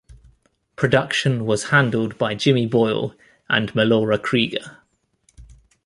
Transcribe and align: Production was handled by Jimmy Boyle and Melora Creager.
Production 0.75 1.45
was 1.45 1.65
handled 1.65 2.17
by 2.17 2.33
Jimmy 2.33 2.65
Boyle 2.65 3.13
and 3.47 3.71
Melora 3.73 4.17
Creager. 4.17 4.77